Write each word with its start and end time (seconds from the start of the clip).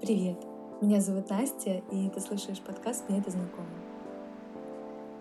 Привет! 0.00 0.38
Меня 0.80 0.98
зовут 1.02 1.28
Настя, 1.28 1.82
и 1.90 2.08
ты 2.08 2.20
слушаешь 2.20 2.58
подкаст 2.60 3.06
«Мне 3.10 3.18
это 3.18 3.30
знакомо». 3.32 3.68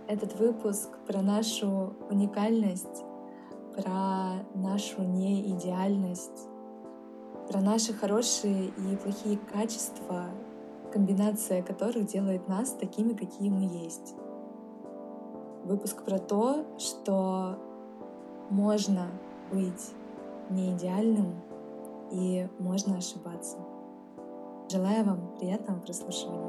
Этот 0.08 0.40
выпуск 0.40 0.88
про 1.05 1.21
нашу 1.21 1.96
уникальность, 2.10 3.04
про 3.76 4.42
нашу 4.55 5.04
неидеальность, 5.04 6.48
про 7.50 7.60
наши 7.60 7.92
хорошие 7.92 8.68
и 8.68 8.96
плохие 8.96 9.38
качества, 9.52 10.28
комбинация 10.93 11.61
которых 11.61 12.05
делает 12.05 12.48
нас 12.48 12.71
такими, 12.71 13.11
какие 13.11 13.50
мы 13.50 13.64
есть. 13.84 14.16
Выпуск 15.66 16.05
про 16.05 16.20
то, 16.20 16.66
что 16.77 17.59
можно 18.50 19.07
быть 19.52 19.91
не 20.50 20.71
идеальным 20.71 21.36
и 22.12 22.48
можно 22.59 22.96
ошибаться. 22.96 23.58
Желаю 24.72 25.04
вам 25.04 25.36
приятного 25.40 25.80
прослушивания. 25.80 26.48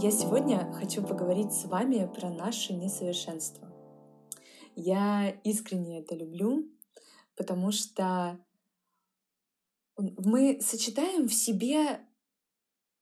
Я 0.00 0.10
сегодня 0.12 0.72
хочу 0.72 1.02
поговорить 1.02 1.52
с 1.52 1.66
вами 1.66 2.08
про 2.18 2.30
наше 2.30 2.72
несовершенство. 2.72 3.68
Я 4.80 5.30
искренне 5.42 5.98
это 5.98 6.14
люблю, 6.14 6.70
потому 7.34 7.72
что 7.72 8.38
мы 9.96 10.60
сочетаем 10.60 11.26
в 11.26 11.34
себе 11.34 12.00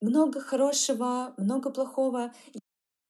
много 0.00 0.40
хорошего, 0.40 1.34
много 1.36 1.68
плохого. 1.68 2.32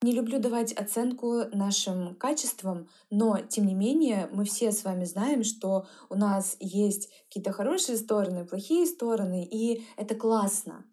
Не 0.02 0.10
люблю 0.10 0.40
давать 0.40 0.72
оценку 0.72 1.44
нашим 1.52 2.16
качествам, 2.16 2.88
но 3.08 3.38
тем 3.38 3.66
не 3.68 3.74
менее 3.74 4.28
мы 4.32 4.44
все 4.44 4.72
с 4.72 4.82
вами 4.82 5.04
знаем, 5.04 5.44
что 5.44 5.86
у 6.08 6.16
нас 6.16 6.56
есть 6.58 7.08
какие-то 7.28 7.52
хорошие 7.52 7.96
стороны, 7.96 8.44
плохие 8.44 8.84
стороны, 8.86 9.44
и 9.44 9.84
это 9.96 10.16
классно. 10.16 10.84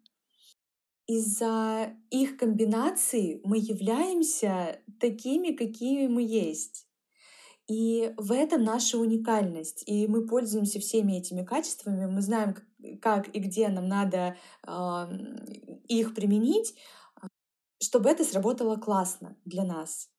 Из-за 1.08 1.92
их 2.10 2.36
комбинаций 2.36 3.40
мы 3.42 3.58
являемся 3.58 4.80
такими, 5.00 5.50
какими 5.56 6.06
мы 6.06 6.22
есть. 6.22 6.83
И 7.66 8.12
в 8.18 8.32
этом 8.32 8.62
наша 8.62 8.98
уникальность. 8.98 9.82
И 9.86 10.06
мы 10.06 10.26
пользуемся 10.26 10.80
всеми 10.80 11.14
этими 11.14 11.44
качествами, 11.44 12.06
мы 12.06 12.20
знаем, 12.20 12.56
как 13.00 13.34
и 13.34 13.38
где 13.38 13.68
нам 13.68 13.88
надо 13.88 14.36
э, 14.66 14.70
их 15.88 16.14
применить, 16.14 16.74
чтобы 17.80 18.10
это 18.10 18.24
сработало 18.24 18.76
классно 18.76 19.36
для 19.44 19.64
нас. 19.64 20.10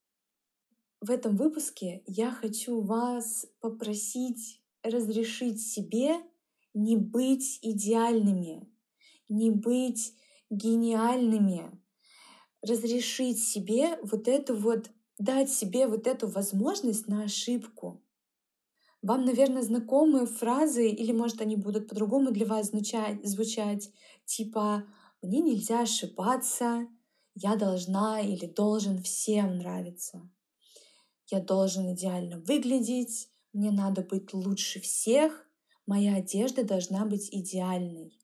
В 1.02 1.12
этом 1.12 1.36
выпуске 1.36 2.04
я 2.08 2.32
хочу 2.32 2.82
вас 2.82 3.46
попросить 3.60 4.62
разрешить 4.82 5.62
себе 5.62 6.16
не 6.74 6.98
быть 6.98 7.60
идеальными, 7.62 8.68
не 9.30 9.52
быть 9.52 10.14
гениальными, 10.50 11.72
разрешить 12.62 13.44
себе 13.44 14.00
вот 14.04 14.28
эту 14.28 14.56
вот 14.56 14.90
дать 15.18 15.52
себе 15.52 15.88
вот 15.88 16.08
эту 16.08 16.28
возможность 16.28 17.08
на 17.08 17.24
ошибку. 17.24 18.02
Вам, 19.02 19.24
наверное, 19.26 19.62
знакомы 19.62 20.26
фразы, 20.26 20.90
или, 20.90 21.12
может, 21.12 21.42
они 21.42 21.56
будут 21.56 21.88
по-другому 21.88 22.32
для 22.32 22.46
вас 22.46 22.70
звучать, 22.70 23.24
звучать, 23.26 23.92
типа 24.26 24.86
«мне 25.22 25.42
нельзя 25.42 25.82
ошибаться», 25.82 26.88
«я 27.36 27.56
должна 27.56 28.22
или 28.22 28.48
должен 28.48 29.02
всем 29.04 29.58
нравиться», 29.58 30.28
«я 31.30 31.40
должен 31.40 31.94
идеально 31.94 32.40
выглядеть», 32.40 33.30
«мне 33.54 33.72
надо 33.72 34.02
быть 34.02 34.34
лучше 34.34 34.80
всех», 34.82 35.48
«моя 35.86 36.16
одежда 36.16 36.64
должна 36.64 37.06
быть 37.06 37.30
идеальной», 37.32 38.18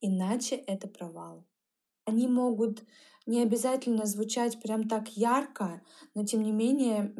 иначе 0.00 0.54
это 0.54 0.86
провал. 0.86 1.46
Они 2.04 2.28
могут 2.28 2.84
не 3.26 3.42
обязательно 3.42 4.06
звучать 4.06 4.60
прям 4.60 4.88
так 4.88 5.08
ярко, 5.16 5.82
но 6.14 6.24
тем 6.24 6.42
не 6.42 6.52
менее, 6.52 7.14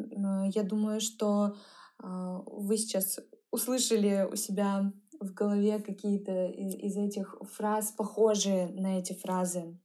я 0.53 0.63
думаю, 0.63 0.99
что 1.01 1.55
а, 1.99 2.41
вы 2.45 2.77
сейчас 2.77 3.19
услышали 3.51 4.27
у 4.31 4.35
себя 4.35 4.91
в 5.19 5.33
голове 5.33 5.79
какие-то 5.79 6.47
из 6.47 6.97
этих 6.97 7.35
фраз, 7.53 7.91
похожие 7.91 8.67
на 8.67 8.99
эти 8.99 9.13
фразы. 9.13 9.79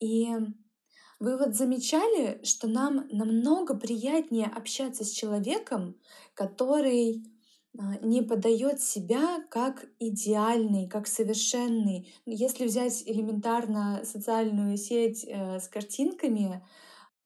И 0.00 0.28
вы 1.20 1.36
вот 1.36 1.54
замечали, 1.54 2.40
что 2.44 2.68
нам 2.68 3.08
намного 3.10 3.76
приятнее 3.76 4.46
общаться 4.46 5.04
с 5.04 5.10
человеком, 5.10 5.96
который 6.34 7.24
не 8.02 8.22
подает 8.22 8.80
себя 8.80 9.44
как 9.50 9.86
идеальный, 9.98 10.88
как 10.88 11.06
совершенный. 11.06 12.12
Если 12.26 12.66
взять 12.66 13.02
элементарно 13.06 14.02
социальную 14.04 14.76
сеть 14.76 15.24
э, 15.24 15.60
с 15.60 15.68
картинками, 15.68 16.66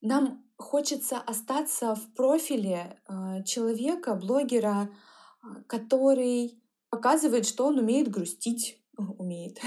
нам 0.01 0.45
хочется 0.57 1.19
остаться 1.19 1.95
в 1.95 2.15
профиле 2.15 3.01
э, 3.09 3.45
человека, 3.45 4.15
блогера, 4.15 4.91
а, 5.43 5.63
который 5.67 6.63
показывает, 6.91 7.47
что 7.47 7.67
он 7.67 7.79
умеет 7.79 8.11
грустить, 8.11 8.79
умеет, 8.97 9.59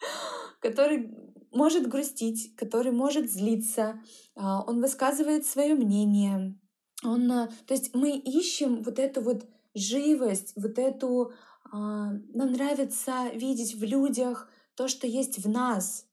который 0.60 1.14
может 1.52 1.88
грустить, 1.88 2.56
который 2.56 2.90
может 2.90 3.30
злиться, 3.30 4.00
а, 4.34 4.62
он 4.66 4.80
высказывает 4.80 5.46
свое 5.46 5.74
мнение. 5.74 6.58
Он, 7.04 7.28
то 7.28 7.74
есть 7.74 7.94
мы 7.94 8.16
ищем 8.16 8.82
вот 8.82 8.98
эту 8.98 9.20
вот 9.20 9.46
живость, 9.74 10.52
вот 10.56 10.78
эту... 10.78 11.32
А, 11.72 12.12
нам 12.34 12.52
нравится 12.52 13.30
видеть 13.34 13.74
в 13.74 13.82
людях 13.82 14.48
то, 14.74 14.88
что 14.88 15.06
есть 15.06 15.44
в 15.44 15.48
нас. 15.48 16.06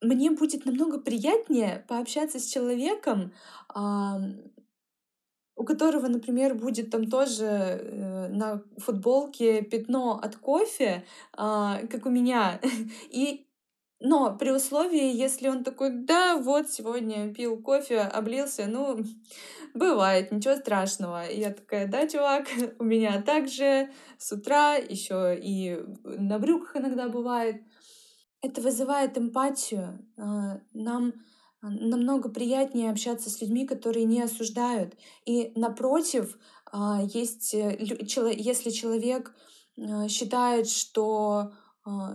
Мне 0.00 0.30
будет 0.30 0.64
намного 0.64 1.00
приятнее 1.00 1.84
пообщаться 1.88 2.38
с 2.38 2.46
человеком, 2.46 3.32
а, 3.68 4.20
у 5.56 5.64
которого, 5.64 6.06
например, 6.06 6.54
будет 6.54 6.90
там 6.90 7.10
тоже 7.10 7.44
э, 7.44 8.28
на 8.28 8.62
футболке 8.76 9.62
пятно 9.62 10.20
от 10.22 10.36
кофе, 10.36 11.04
а, 11.32 11.80
как 11.90 12.06
у 12.06 12.10
меня, 12.10 12.60
и 13.10 13.47
но 14.00 14.36
при 14.36 14.50
условии, 14.50 15.12
если 15.12 15.48
он 15.48 15.64
такой, 15.64 15.90
да, 15.90 16.36
вот 16.36 16.70
сегодня 16.70 17.34
пил 17.34 17.60
кофе, 17.60 18.00
облился, 18.00 18.66
ну, 18.68 18.98
бывает, 19.74 20.30
ничего 20.30 20.54
страшного. 20.54 21.26
И 21.26 21.40
я 21.40 21.52
такая, 21.52 21.88
да, 21.88 22.06
чувак, 22.06 22.46
у 22.78 22.84
меня 22.84 23.20
также 23.22 23.90
с 24.16 24.30
утра 24.32 24.76
еще 24.76 25.36
и 25.36 25.78
на 26.04 26.38
брюках 26.38 26.76
иногда 26.76 27.08
бывает. 27.08 27.62
Это 28.40 28.60
вызывает 28.60 29.18
эмпатию. 29.18 30.06
А, 30.16 30.60
нам 30.72 31.14
намного 31.60 32.28
приятнее 32.28 32.92
общаться 32.92 33.30
с 33.30 33.40
людьми, 33.40 33.66
которые 33.66 34.04
не 34.04 34.22
осуждают. 34.22 34.94
И 35.26 35.50
напротив, 35.56 36.38
а, 36.70 37.02
есть, 37.02 37.52
э, 37.52 37.76
если 37.80 38.70
человек 38.70 39.34
считает, 40.08 40.68
что 40.68 41.50
а, 41.50 41.67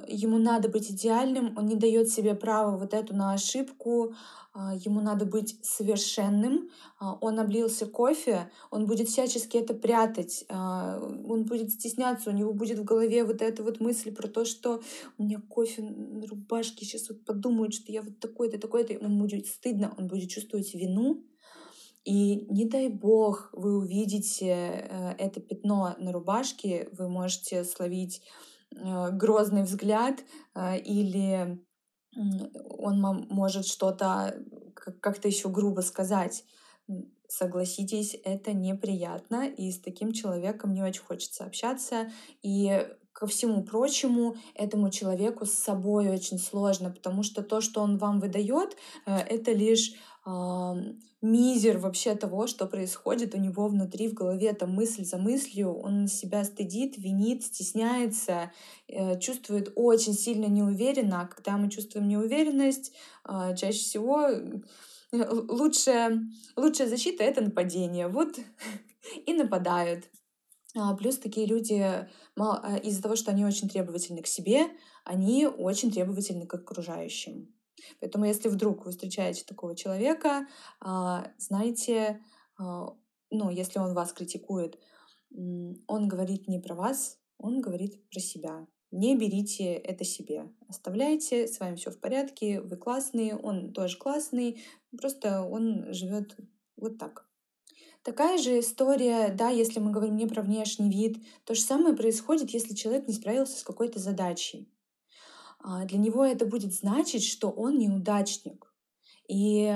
ему 0.07 0.38
надо 0.38 0.69
быть 0.69 0.91
идеальным, 0.91 1.57
он 1.57 1.66
не 1.66 1.75
дает 1.75 2.09
себе 2.09 2.35
права 2.35 2.78
вот 2.78 2.94
эту 2.94 3.16
на 3.16 3.34
ошибку, 3.34 4.13
а, 4.56 4.75
ему 4.75 5.01
надо 5.01 5.25
быть 5.25 5.57
совершенным, 5.65 6.69
а, 7.00 7.18
он 7.21 7.39
облился 7.39 7.88
кофе, 7.88 8.51
он 8.69 8.86
будет 8.86 9.07
всячески 9.07 9.57
это 9.57 9.74
прятать, 9.74 10.45
он 10.50 11.45
будет 11.45 11.71
стесняться, 11.71 12.30
у 12.30 12.33
него 12.33 12.53
будет 12.53 12.77
в 12.77 12.83
голове 12.83 13.24
вот 13.24 13.42
эта 13.42 13.63
вот 13.63 13.80
мысль 13.80 14.13
про 14.13 14.27
то, 14.27 14.45
что 14.45 14.81
у 15.18 15.24
меня 15.24 15.42
кофе 15.50 15.81
на 15.81 16.27
рубашке, 16.27 16.86
сейчас 16.86 17.09
вот 17.09 17.25
подумают, 17.25 17.74
что 17.74 17.92
я 17.92 18.03
вот 18.03 18.19
такой-то, 18.19 18.59
такой-то, 18.59 18.94
ему 18.94 19.21
будет 19.21 19.48
стыдно, 19.48 19.95
он 19.98 20.07
будет 20.07 20.30
чувствовать 20.30 20.75
вину, 20.75 21.24
и 22.06 22.45
не 22.51 22.65
дай 22.65 22.89
бог 22.89 23.50
вы 23.53 23.77
увидите 23.77 24.48
э, 24.48 25.15
это 25.18 25.39
пятно 25.39 25.95
на 25.98 26.12
рубашке, 26.12 26.89
вы 26.92 27.07
можете 27.07 27.63
словить 27.63 28.21
грозный 29.12 29.64
взгляд 29.64 30.24
э, 30.56 30.80
или 30.80 31.60
он 32.16 33.25
может 33.30 33.66
что-то 33.66 34.36
как-то 34.75 35.28
еще 35.28 35.50
грубо 35.50 35.81
сказать. 35.81 36.44
Согласитесь, 37.28 38.16
это 38.24 38.54
неприятно, 38.54 39.48
и 39.48 39.72
с 39.72 39.80
таким 39.80 40.12
человеком 40.12 40.74
не 40.74 40.84
очень 40.84 41.02
хочется 41.02 41.46
общаться. 41.46 42.12
И 42.44 42.88
ко 43.12 43.28
всему 43.28 43.64
прочему, 43.64 44.36
этому 44.56 44.90
человеку 44.90 45.46
с 45.46 45.54
собой 45.54 46.10
очень 46.10 46.40
сложно, 46.40 46.92
потому 46.92 47.24
что 47.24 47.42
то, 47.44 47.62
что 47.62 47.81
он 47.81 47.98
вам 47.98 48.20
выдает, 48.20 48.75
э, 49.06 49.18
это 49.18 49.52
лишь 49.52 49.94
мизер 50.25 51.78
вообще 51.78 52.16
того, 52.16 52.48
что 52.48 52.66
происходит 52.66 53.34
у 53.34 53.38
него 53.38 53.68
внутри 53.68 54.10
в 54.10 54.14
голове, 54.14 54.54
там 54.54 54.72
мысль 54.72 55.06
за 55.06 55.18
мыслью, 55.18 55.74
он 55.74 56.08
себя 56.08 56.44
стыдит, 56.44 56.98
винит, 56.98 57.44
стесняется, 57.44 58.52
э, 58.88 59.18
чувствует 59.20 59.72
очень 59.75 60.14
сильно 60.14 60.46
неуверенно, 60.46 61.22
а 61.22 61.28
когда 61.28 61.58
мы 61.58 61.70
чувствуем 61.70 62.08
неуверенность, 62.08 62.92
а, 63.24 63.56
чаще 63.56 63.80
всего 63.80 64.28
э, 64.28 64.52
лучшая, 65.12 66.22
лучшая 66.58 66.90
защита— 66.90 67.24
это 67.25 67.42
нападение. 67.42 68.10
Вот 68.10 68.38
и 69.25 69.34
нападают. 69.34 70.06
А, 70.75 70.94
плюс 70.96 71.18
такие 71.18 71.46
люди 71.46 72.08
а, 72.38 72.78
из-за 72.78 73.02
того, 73.02 73.16
что 73.16 73.31
они 73.31 73.46
очень 73.46 73.70
требовательны 73.70 74.22
к 74.22 74.28
себе, 74.28 74.68
они 75.06 75.48
очень 75.48 75.92
требовательны 75.92 76.48
к 76.48 76.54
окружающим. 76.54 77.52
Поэтому 78.00 78.25
если 78.25 78.50
вдруг 78.50 78.85
вы 78.85 78.91
встречаете 78.91 79.44
такого 79.45 79.75
человека, 79.75 80.47
а, 80.80 81.31
знаете, 81.38 82.21
а, 82.57 82.95
ну, 83.31 83.50
если 83.50 83.80
он 83.80 83.94
вас 83.94 84.13
критикует, 84.13 84.80
он 85.31 86.07
говорит 86.07 86.47
не 86.47 86.59
про 86.59 86.75
вас, 86.75 87.18
он 87.38 87.62
говорит 87.62 88.07
про 88.09 88.19
себя. 88.19 88.68
Не 88.91 89.18
берите 89.18 89.74
это 89.74 90.03
себе. 90.03 90.51
Оставляйте, 90.68 91.47
с 91.47 91.59
вами 91.59 91.75
все 91.75 91.89
в 91.89 92.00
порядке, 92.00 92.62
вы 92.62 92.77
классные, 92.77 93.35
он 93.35 93.74
тоже 93.74 93.97
классный, 93.97 94.63
просто 94.95 95.41
он 95.41 95.91
живет 95.91 96.38
вот 96.77 97.00
так. 97.00 97.27
Такая 98.03 98.38
же 98.38 98.59
история, 98.59 99.33
да, 99.33 99.50
если 99.50 99.79
мы 99.79 99.91
говорим 99.91 100.18
не 100.18 100.27
про 100.27 100.41
внешний 100.41 100.89
вид, 100.89 101.24
то 101.45 101.56
же 101.56 101.62
самое 101.62 101.95
происходит, 101.95 102.51
если 102.51 102.75
человек 102.75 103.07
не 103.07 103.13
справился 103.13 103.57
с 103.57 103.63
какой-то 103.63 103.97
задачей. 103.97 104.69
А, 105.63 105.86
для 105.86 105.98
него 105.98 106.25
это 106.25 106.45
будет 106.45 106.74
значить, 106.74 107.24
что 107.24 107.50
он 107.50 107.77
неудачник. 107.77 108.71
И 109.30 109.74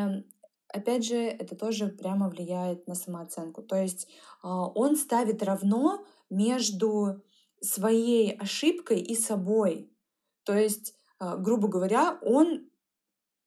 опять 0.68 1.06
же, 1.06 1.16
это 1.16 1.56
тоже 1.56 1.88
прямо 1.88 2.30
влияет 2.30 2.88
на 2.88 2.96
самооценку. 2.96 3.64
То 3.64 3.78
есть 3.78 4.08
а, 4.44 4.68
он 4.68 4.98
ставит 4.98 5.42
равно 5.42 6.06
между 6.30 7.24
своей 7.62 8.34
ошибкой 8.34 9.00
и 9.00 9.16
собой. 9.16 9.90
То 10.44 10.54
есть, 10.54 10.94
а, 11.20 11.38
грубо 11.38 11.70
говоря, 11.70 12.20
он 12.22 12.70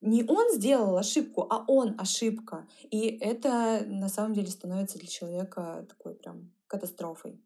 не 0.01 0.23
он 0.23 0.51
сделал 0.51 0.97
ошибку, 0.97 1.45
а 1.47 1.63
он 1.67 1.93
ошибка. 1.99 2.67
И 2.89 3.01
это 3.01 3.83
на 3.85 4.09
самом 4.09 4.33
деле 4.33 4.47
становится 4.47 4.97
для 4.97 5.07
человека 5.07 5.85
такой 5.87 6.15
прям 6.15 6.51
катастрофой. 6.65 7.39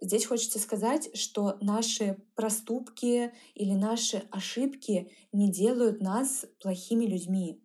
Здесь 0.00 0.24
хочется 0.24 0.58
сказать, 0.58 1.10
что 1.16 1.58
наши 1.60 2.16
проступки 2.34 3.32
или 3.54 3.74
наши 3.74 4.22
ошибки 4.30 5.12
не 5.32 5.50
делают 5.50 6.00
нас 6.00 6.46
плохими 6.60 7.04
людьми. 7.04 7.60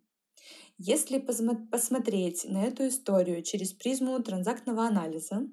Если 0.78 1.18
посмотреть 1.18 2.44
на 2.44 2.64
эту 2.64 2.88
историю 2.88 3.42
через 3.42 3.72
призму 3.72 4.22
транзактного 4.22 4.86
анализа, 4.86 5.48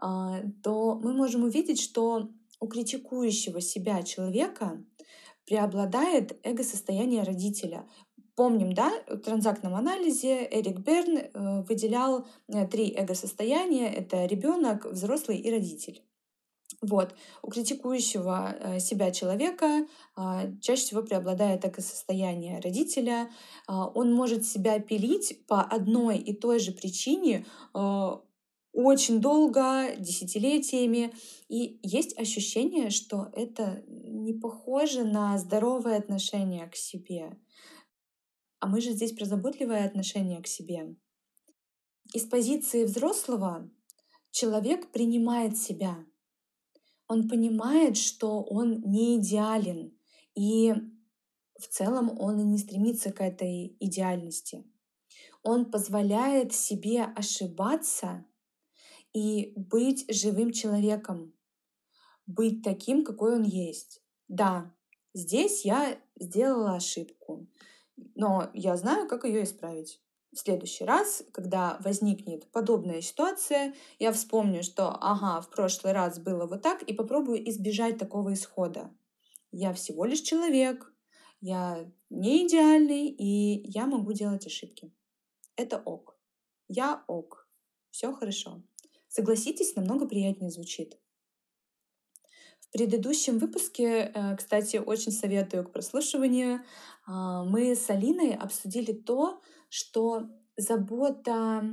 а, 0.00 0.42
то 0.64 0.96
мы 0.96 1.12
можем 1.12 1.44
увидеть, 1.44 1.80
что 1.80 2.28
у 2.58 2.66
критикующего 2.66 3.60
себя 3.60 4.02
человека 4.02 4.84
преобладает 5.46 6.38
эго-состояние 6.42 7.22
родителя. 7.22 7.86
Помним, 8.34 8.72
да, 8.72 8.92
в 9.08 9.18
транзактном 9.18 9.74
анализе 9.74 10.48
Эрик 10.50 10.78
Берн 10.78 11.18
э, 11.18 11.62
выделял 11.62 12.26
э, 12.46 12.66
три 12.68 12.92
эго-состояния. 12.94 13.92
Это 13.92 14.26
ребенок, 14.26 14.84
взрослый 14.86 15.38
и 15.38 15.50
родитель. 15.50 16.02
Вот. 16.80 17.14
У 17.42 17.50
критикующего 17.50 18.54
э, 18.56 18.78
себя 18.78 19.10
человека 19.10 19.86
а, 20.14 20.48
чаще 20.60 20.82
всего 20.82 21.02
преобладает 21.02 21.60
такое 21.60 21.84
состояние 21.84 22.60
родителя. 22.60 23.30
А, 23.66 23.88
он 23.88 24.14
может 24.14 24.46
себя 24.46 24.78
пилить 24.78 25.44
по 25.46 25.60
одной 25.60 26.18
и 26.18 26.32
той 26.32 26.60
же 26.60 26.70
причине 26.70 27.46
а, 27.74 28.22
очень 28.72 29.20
долго, 29.20 29.96
десятилетиями. 29.98 31.12
И 31.48 31.80
есть 31.82 32.16
ощущение, 32.16 32.90
что 32.90 33.28
это 33.32 33.82
не 33.88 34.32
похоже 34.32 35.02
на 35.02 35.36
здоровое 35.36 35.98
отношение 35.98 36.68
к 36.68 36.76
себе. 36.76 37.36
А 38.60 38.68
мы 38.68 38.80
же 38.80 38.92
здесь 38.92 39.12
про 39.12 39.24
заботливое 39.24 39.84
отношение 39.84 40.40
к 40.40 40.46
себе. 40.46 40.94
Из 42.14 42.22
позиции 42.22 42.84
взрослого 42.84 43.68
человек 44.30 44.92
принимает 44.92 45.58
себя— 45.58 45.96
он 47.08 47.28
понимает, 47.28 47.96
что 47.96 48.42
он 48.42 48.82
не 48.82 49.18
идеален, 49.18 49.98
и 50.34 50.74
в 51.58 51.66
целом 51.68 52.16
он 52.20 52.38
и 52.38 52.44
не 52.44 52.58
стремится 52.58 53.10
к 53.10 53.20
этой 53.20 53.76
идеальности. 53.80 54.64
Он 55.42 55.70
позволяет 55.70 56.52
себе 56.52 57.02
ошибаться 57.02 58.24
и 59.14 59.54
быть 59.56 60.04
живым 60.14 60.52
человеком, 60.52 61.34
быть 62.26 62.62
таким, 62.62 63.04
какой 63.04 63.34
он 63.36 63.42
есть. 63.42 64.02
Да, 64.28 64.74
здесь 65.14 65.64
я 65.64 65.98
сделала 66.20 66.74
ошибку, 66.74 67.48
но 68.14 68.50
я 68.52 68.76
знаю, 68.76 69.08
как 69.08 69.24
ее 69.24 69.44
исправить 69.44 70.02
в 70.32 70.38
следующий 70.38 70.84
раз, 70.84 71.22
когда 71.32 71.78
возникнет 71.80 72.50
подобная 72.50 73.00
ситуация, 73.00 73.74
я 73.98 74.12
вспомню, 74.12 74.62
что 74.62 74.90
ага, 74.90 75.40
в 75.40 75.50
прошлый 75.50 75.92
раз 75.92 76.18
было 76.18 76.46
вот 76.46 76.62
так, 76.62 76.82
и 76.82 76.92
попробую 76.92 77.48
избежать 77.48 77.98
такого 77.98 78.34
исхода. 78.34 78.90
Я 79.50 79.72
всего 79.72 80.04
лишь 80.04 80.20
человек, 80.20 80.92
я 81.40 81.90
не 82.10 82.46
идеальный, 82.46 83.08
и 83.08 83.70
я 83.70 83.86
могу 83.86 84.12
делать 84.12 84.46
ошибки. 84.46 84.92
Это 85.56 85.78
ок. 85.78 86.18
Я 86.68 87.04
ок. 87.06 87.48
Все 87.90 88.12
хорошо. 88.12 88.62
Согласитесь, 89.08 89.74
намного 89.74 90.06
приятнее 90.06 90.50
звучит. 90.50 90.98
В 92.60 92.70
предыдущем 92.72 93.38
выпуске, 93.38 94.12
э, 94.14 94.36
кстати, 94.36 94.76
очень 94.76 95.10
советую 95.10 95.64
к 95.64 95.72
прослушиванию, 95.72 96.60
а, 97.06 97.42
мы 97.44 97.74
с 97.74 97.88
Алиной 97.88 98.34
обсудили 98.34 98.92
то, 98.92 99.40
что 99.68 100.28
забота 100.56 101.64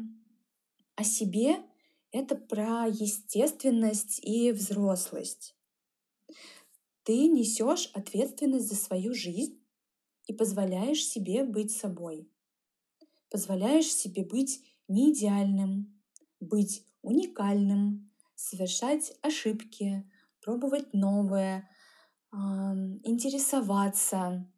о 0.95 1.03
себе— 1.03 1.57
это 2.11 2.35
про 2.35 2.87
естественность 2.87 4.19
и 4.23 4.51
взрослость. 4.51 5.55
Ты 7.03 7.27
несешь 7.27 7.91
ответственность 7.93 8.69
за 8.69 8.75
свою 8.75 9.13
жизнь 9.13 9.63
и 10.25 10.33
позволяешь 10.33 11.05
себе 11.05 11.43
быть 11.43 11.71
собой. 11.71 12.31
Позволяешь 13.29 13.93
себе 13.93 14.23
быть 14.23 14.63
неидеальным, 14.87 16.01
быть 16.39 16.87
уникальным, 17.01 18.11
совершать 18.35 19.13
ошибки, 19.21 20.09
пробовать 20.41 20.93
новое, 20.93 21.69
интересоваться, 22.31 24.51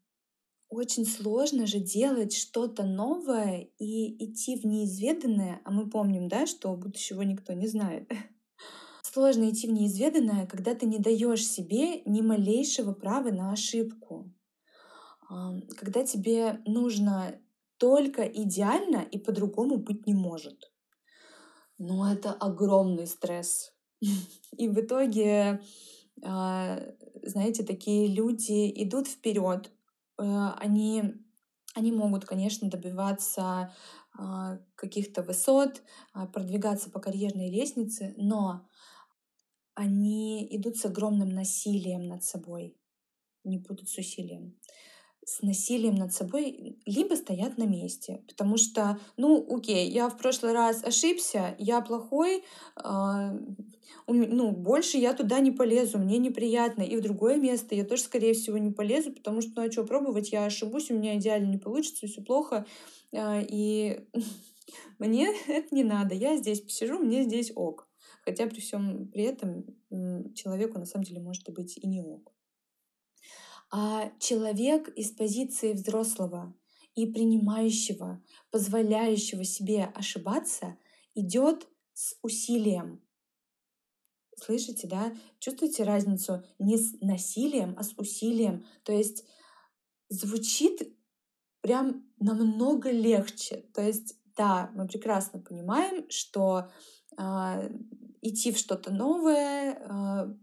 очень 0.69 1.05
сложно 1.05 1.65
же 1.65 1.79
делать 1.79 2.36
что-то 2.36 2.83
новое 2.83 3.69
и 3.77 4.25
идти 4.25 4.57
в 4.57 4.65
неизведанное, 4.65 5.62
а 5.63 5.71
мы 5.71 5.89
помним, 5.89 6.27
да, 6.27 6.45
что 6.45 6.75
будущего 6.75 7.21
никто 7.21 7.53
не 7.53 7.67
знает. 7.67 8.12
Сложно 9.01 9.50
идти 9.50 9.67
в 9.67 9.71
неизведанное, 9.71 10.45
когда 10.45 10.75
ты 10.75 10.86
не 10.86 11.00
даешь 11.00 11.47
себе 11.47 12.01
ни 12.05 12.21
малейшего 12.21 12.93
права 12.93 13.31
на 13.31 13.51
ошибку. 13.51 14.33
Когда 15.77 16.05
тебе 16.05 16.62
нужно 16.65 17.39
только 17.77 18.24
идеально 18.24 19.05
и 19.12 19.17
по-другому 19.17 19.77
быть 19.77 20.05
не 20.05 20.13
может. 20.13 20.71
Но 21.77 22.12
это 22.12 22.33
огромный 22.33 23.07
стресс. 23.07 23.74
И 24.57 24.67
в 24.67 24.79
итоге, 24.79 25.62
а, 26.24 26.79
знаете, 27.24 27.63
такие 27.63 28.07
люди 28.07 28.71
идут 28.83 29.07
вперед, 29.07 29.71
они, 30.17 31.15
они 31.75 31.91
могут, 31.91 32.25
конечно, 32.25 32.69
добиваться 32.69 33.74
а, 34.17 34.59
каких-то 34.75 35.21
высот, 35.21 35.83
а, 36.13 36.25
продвигаться 36.25 36.89
по 36.89 37.00
карьерной 37.00 37.51
лестнице, 37.51 38.13
но 38.17 38.67
они 39.75 40.47
идут 40.55 40.77
с 40.77 40.86
огромным 40.86 41.29
насилием 41.29 42.07
над 42.07 42.24
собой, 42.24 42.77
не 43.43 43.59
будут 43.59 43.89
с 43.89 43.97
усилием 43.97 44.57
с 45.27 45.41
насилием 45.41 45.96
над 45.96 46.13
собой, 46.13 46.77
либо 46.86 47.15
стоят 47.15 47.57
на 47.57 47.65
месте. 47.65 48.24
Потому 48.29 48.55
что, 48.55 48.98
ну, 49.17 49.46
окей, 49.53 49.89
я 49.89 50.07
в 50.07 50.17
прошлый 50.17 50.53
раз 50.53 50.81
ошибся, 50.86 51.53
я 51.60 51.81
плохой, 51.81 52.46
э, 52.81 53.39
ну, 54.07 54.51
больше 54.51 54.98
я 54.98 55.13
туда 55.13 55.41
не 55.41 55.51
полезу, 55.51 55.98
мне 55.98 56.17
неприятно. 56.17 56.81
И 56.81 56.96
в 56.96 57.01
другое 57.01 57.36
место 57.36 57.75
я 57.75 57.84
тоже, 57.84 58.03
скорее 58.03 58.34
всего, 58.34 58.57
не 58.57 58.72
полезу, 58.72 59.12
потому 59.12 59.41
что, 59.41 59.51
ну, 59.57 59.67
а 59.67 59.72
что 59.72 59.84
пробовать, 59.84 60.31
я 60.31 60.46
ошибусь, 60.46 60.89
у 60.91 60.93
меня 60.93 61.17
идеально 61.17 61.51
не 61.51 61.57
получится, 61.57 62.07
все 62.07 62.22
плохо. 62.22 62.65
Э, 63.12 63.43
и 63.43 64.07
мне 64.98 65.27
это 65.50 65.75
не 65.75 65.84
надо, 65.84 66.15
я 66.15 66.38
здесь 66.38 66.62
посижу, 66.62 67.00
мне 67.00 67.24
здесь 67.24 67.51
ок. 67.53 67.89
Хотя 68.24 68.48
при 68.48 68.62
всем 68.62 69.10
при 69.10 69.24
этом 69.24 69.65
человеку 70.36 70.79
на 70.79 70.86
самом 70.86 71.03
деле 71.03 71.19
может 71.19 71.50
быть 71.50 71.77
и 71.77 71.86
не 71.86 72.01
ок. 72.01 72.37
А 73.69 74.12
человек 74.19 74.89
из 74.89 75.12
позиции 75.12 75.74
взрослого 75.74 76.55
и 76.95 77.05
принимающего, 77.05 78.24
позволяющего 78.50 79.43
себе 79.43 79.86
ошибаться, 79.93 80.77
идет 81.15 81.67
с 81.93 82.15
усилием. 82.21 83.01
Слышите, 84.36 84.88
да? 84.88 85.15
Чувствуете 85.39 85.83
разницу 85.83 86.43
не 86.59 86.77
с 86.77 87.00
насилием, 87.01 87.75
а 87.77 87.83
с 87.83 87.93
усилием. 87.97 88.65
То 88.83 88.93
есть 88.93 89.25
звучит 90.09 90.95
прям 91.62 92.05
намного 92.19 92.91
легче. 92.91 93.65
То 93.74 93.81
есть, 93.81 94.15
да, 94.36 94.71
мы 94.74 94.88
прекрасно 94.88 95.39
понимаем, 95.39 96.09
что 96.09 96.69
э, 97.17 97.24
идти 98.21 98.51
в 98.51 98.57
что-то 98.57 98.91
новое, 98.91 99.74
э, 99.74 100.36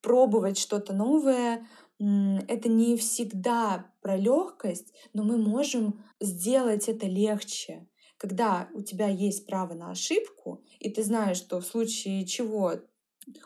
пробовать 0.00 0.58
что-то 0.58 0.92
новое, 0.94 1.68
это 1.98 2.68
не 2.68 2.96
всегда 2.96 3.90
про 4.02 4.16
легкость, 4.16 4.92
но 5.12 5.22
мы 5.24 5.38
можем 5.38 6.04
сделать 6.20 6.88
это 6.88 7.06
легче. 7.06 7.88
Когда 8.18 8.68
у 8.74 8.82
тебя 8.82 9.08
есть 9.08 9.46
право 9.46 9.74
на 9.74 9.90
ошибку, 9.90 10.64
и 10.78 10.90
ты 10.90 11.02
знаешь, 11.02 11.36
что 11.36 11.60
в 11.60 11.66
случае 11.66 12.26
чего, 12.26 12.74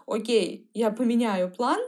окей, 0.06 0.70
я 0.74 0.90
поменяю 0.90 1.52
план, 1.52 1.80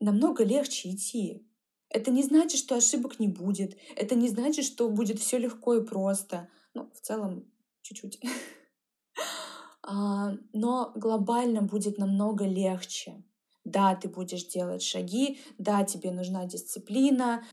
намного 0.00 0.44
легче 0.44 0.90
идти. 0.90 1.46
Это 1.90 2.10
не 2.10 2.22
значит, 2.22 2.58
что 2.58 2.76
ошибок 2.76 3.18
не 3.18 3.28
будет. 3.28 3.78
Это 3.96 4.14
не 4.14 4.28
значит, 4.28 4.66
что 4.66 4.90
будет 4.90 5.18
все 5.18 5.38
легко 5.38 5.74
и 5.74 5.84
просто. 5.84 6.48
Ну, 6.74 6.90
в 6.94 7.00
целом, 7.00 7.50
чуть-чуть. 7.82 8.20
А, 9.90 10.34
но 10.52 10.92
глобально 10.96 11.62
будет 11.62 11.96
намного 11.96 12.44
легче. 12.44 13.24
Да, 13.68 13.94
ты 13.94 14.08
будешь 14.08 14.46
делать 14.46 14.82
шаги, 14.82 15.38
да, 15.58 15.84
тебе 15.84 16.10
нужна 16.10 16.46
дисциплина, 16.46 17.44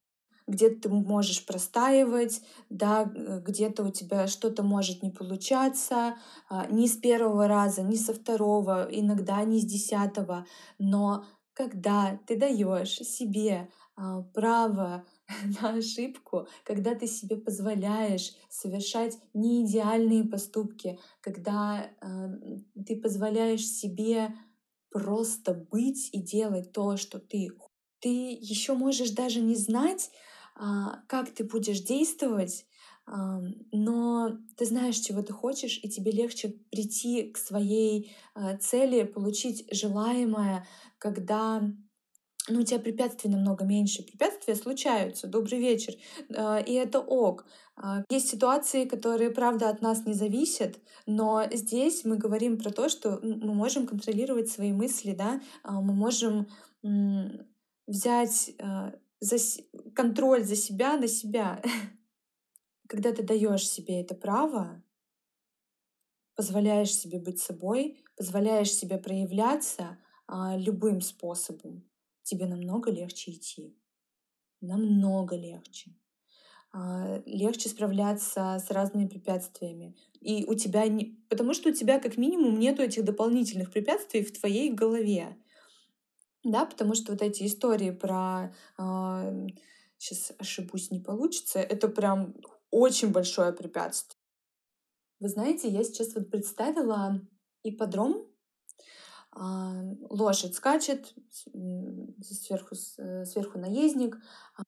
где-то 0.47 0.81
ты 0.81 0.89
можешь 0.89 1.45
простаивать, 1.45 2.41
да, 2.69 3.05
где-то 3.05 3.83
у 3.83 3.91
тебя 3.91 4.27
что-то 4.27 4.63
может 4.63 5.01
не 5.03 5.09
получаться, 5.09 6.17
а, 6.49 6.67
ни 6.67 6.87
с 6.87 6.97
первого 6.97 7.47
раза, 7.47 7.81
ни 7.81 7.95
со 7.95 8.13
второго, 8.13 8.87
иногда 8.91 9.43
не 9.43 9.59
с 9.59 9.65
десятого, 9.65 10.45
но 10.77 11.25
когда 11.53 12.19
ты 12.27 12.37
даешь 12.37 12.95
себе 12.97 13.69
а, 13.95 14.21
право 14.21 15.05
на 15.61 15.75
ошибку, 15.75 16.47
когда 16.63 16.95
ты 16.95 17.07
себе 17.07 17.37
позволяешь 17.37 18.33
совершать 18.49 19.17
неидеальные 19.33 20.25
поступки, 20.25 20.99
когда 21.21 21.87
э, 22.01 22.07
ты 22.85 22.99
позволяешь 23.01 23.65
себе 23.65 24.35
просто 24.95 25.53
быть 25.53 26.09
и 26.13 26.21
делать 26.21 26.71
то, 26.71 26.95
что 26.95 27.19
ты. 27.19 27.49
Ты 27.99 28.31
еще 28.39 28.75
можешь 28.75 29.09
даже 29.11 29.41
не 29.41 29.55
знать, 29.55 30.09
э, 30.55 30.61
как 31.07 31.31
ты 31.31 31.43
будешь 31.43 31.81
действовать, 31.81 32.65
но 33.71 34.31
ты 34.57 34.65
знаешь, 34.65 34.95
чего 34.97 35.21
ты 35.21 35.31
хочешь, 35.31 35.79
и 35.83 35.89
тебе 35.89 36.11
легче 36.11 36.55
прийти 36.71 37.29
к 37.31 37.37
своей 37.37 38.15
э, 38.35 38.57
цели, 38.57 39.03
получить 39.03 39.67
желаемое, 39.71 40.65
когда 40.97 41.61
ну, 42.47 42.59
у 42.59 42.63
тебя 42.63 42.79
препятствий 42.79 43.29
намного 43.29 43.65
меньше. 43.65 44.03
Препятствия 44.03 44.55
случаются. 44.55 45.27
Добрый 45.27 45.59
вечер. 45.59 45.95
А, 46.35 46.59
и 46.59 46.73
это 46.73 46.99
ок. 46.99 47.45
А, 47.75 48.03
есть 48.09 48.29
ситуации, 48.29 48.85
которые, 48.85 49.31
правда, 49.31 49.69
от 49.69 49.81
нас 49.81 50.05
не 50.05 50.13
зависят, 50.13 50.79
но 51.07 51.43
здесь 51.51 52.05
мы 52.05 52.17
говорим 52.17 52.57
про 52.57 52.71
то, 52.71 52.87
что 52.87 53.19
мы 53.21 53.53
можем 53.53 53.87
контролировать 53.87 54.49
свои 54.49 54.73
мысли, 54.73 55.13
да, 55.13 55.41
а, 55.63 55.81
мы 55.81 55.93
можем 55.93 56.47
взять 57.87 58.55
за 59.19 59.37
контроль 59.95 60.43
за 60.43 60.55
себя 60.55 60.97
на 60.97 61.07
себя. 61.07 61.63
Когда 62.87 63.11
ты 63.11 63.23
даешь 63.23 63.67
себе 63.67 64.01
это 64.01 64.13
право, 64.13 64.83
позволяешь 66.35 66.95
себе 66.95 67.17
быть 67.17 67.39
собой, 67.39 68.03
позволяешь 68.15 68.71
себе 68.71 68.99
проявляться 68.99 69.97
любым 70.57 71.01
способом, 71.01 71.83
тебе 72.25 72.47
намного 72.47 72.91
легче 72.91 73.31
идти. 73.31 73.77
Намного 74.59 75.35
легче. 75.35 75.91
А, 76.73 77.21
легче 77.25 77.69
справляться 77.69 78.57
с 78.59 78.69
разными 78.71 79.07
препятствиями. 79.07 79.95
И 80.19 80.43
у 80.45 80.55
тебя 80.55 80.87
не... 80.87 81.23
Потому 81.29 81.53
что 81.53 81.69
у 81.69 81.73
тебя 81.73 81.99
как 81.99 82.17
минимум 82.17 82.59
нету 82.59 82.81
этих 82.81 83.05
дополнительных 83.05 83.71
препятствий 83.71 84.25
в 84.25 84.37
твоей 84.37 84.73
голове. 84.73 85.37
Да, 86.43 86.65
потому 86.65 86.93
что 86.95 87.13
вот 87.13 87.21
эти 87.21 87.45
истории 87.45 87.91
про 87.91 88.53
сейчас 89.97 90.33
ошибусь, 90.37 90.91
не 90.91 90.99
получится, 90.99 91.59
это 91.59 91.87
прям 91.87 92.35
очень 92.69 93.11
большое 93.11 93.53
препятствие. 93.53 94.21
Вы 95.19 95.29
знаете, 95.29 95.69
я 95.69 95.83
сейчас 95.83 96.13
вот 96.13 96.29
представила 96.29 97.21
ипподром, 97.63 98.15
а, 98.15 98.34
лошадь 99.35 100.55
скачет, 100.55 101.13
сверху, 102.21 102.75
э, 102.97 103.25
сверху 103.25 103.59
наездник. 103.59 104.17
А, 104.57 104.63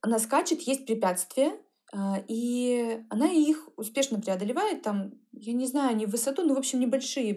она 0.00 0.18
скачет, 0.18 0.62
есть 0.62 0.86
препятствия, 0.86 1.52
а, 1.92 2.22
и 2.26 3.04
она 3.08 3.30
их 3.30 3.68
успешно 3.76 4.20
преодолевает, 4.20 4.82
там, 4.82 5.12
я 5.32 5.52
не 5.52 5.66
знаю, 5.66 5.96
не 5.96 6.06
в 6.06 6.10
высоту, 6.10 6.42
но, 6.42 6.54
в 6.54 6.58
общем, 6.58 6.80
небольшие, 6.80 7.34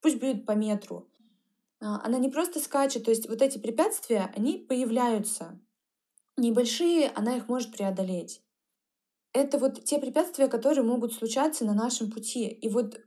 пусть 0.00 0.18
будет 0.18 0.44
по 0.44 0.52
метру. 0.52 1.08
Она 1.78 2.18
не 2.18 2.30
просто 2.30 2.58
скачет, 2.58 3.04
то 3.04 3.10
есть 3.10 3.28
вот 3.28 3.42
эти 3.42 3.58
препятствия, 3.58 4.32
они 4.34 4.58
появляются. 4.58 5.60
Небольшие, 6.38 7.10
она 7.10 7.36
их 7.36 7.48
может 7.48 7.72
преодолеть. 7.72 8.42
Это 9.32 9.58
вот 9.58 9.84
те 9.84 9.98
препятствия, 9.98 10.48
которые 10.48 10.84
могут 10.84 11.12
случаться 11.12 11.66
на 11.66 11.74
нашем 11.74 12.10
пути. 12.10 12.46
И 12.46 12.70
вот 12.70 12.98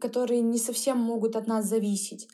которые 0.00 0.40
не 0.40 0.58
совсем 0.58 0.98
могут 0.98 1.36
от 1.36 1.46
нас 1.46 1.66
зависеть. 1.66 2.28